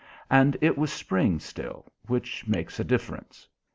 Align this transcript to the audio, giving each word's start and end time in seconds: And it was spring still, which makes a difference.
And 0.31 0.57
it 0.61 0.79
was 0.79 0.91
spring 0.91 1.39
still, 1.39 1.85
which 2.07 2.47
makes 2.47 2.79
a 2.79 2.83
difference. 2.83 3.47